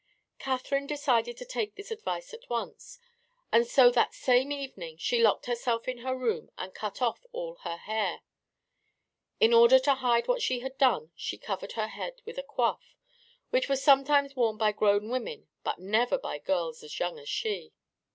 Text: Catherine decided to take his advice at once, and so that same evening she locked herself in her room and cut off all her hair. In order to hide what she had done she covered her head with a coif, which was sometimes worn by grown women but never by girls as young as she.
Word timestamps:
Catherine 0.39 0.87
decided 0.87 1.37
to 1.37 1.45
take 1.45 1.77
his 1.77 1.91
advice 1.91 2.33
at 2.33 2.49
once, 2.49 2.97
and 3.51 3.67
so 3.67 3.91
that 3.91 4.15
same 4.15 4.51
evening 4.51 4.97
she 4.97 5.21
locked 5.21 5.45
herself 5.45 5.87
in 5.87 5.99
her 5.99 6.17
room 6.17 6.49
and 6.57 6.73
cut 6.73 7.03
off 7.03 7.23
all 7.31 7.57
her 7.57 7.77
hair. 7.77 8.21
In 9.39 9.53
order 9.53 9.77
to 9.77 9.93
hide 9.93 10.27
what 10.27 10.41
she 10.41 10.61
had 10.61 10.79
done 10.79 11.11
she 11.15 11.37
covered 11.37 11.73
her 11.73 11.89
head 11.89 12.19
with 12.25 12.39
a 12.39 12.43
coif, 12.43 12.79
which 13.51 13.69
was 13.69 13.83
sometimes 13.83 14.35
worn 14.35 14.57
by 14.57 14.71
grown 14.71 15.07
women 15.09 15.47
but 15.63 15.77
never 15.77 16.17
by 16.17 16.39
girls 16.39 16.81
as 16.81 16.97
young 16.97 17.19
as 17.19 17.29
she. 17.29 17.71